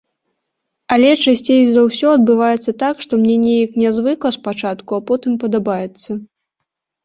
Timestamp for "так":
2.85-2.95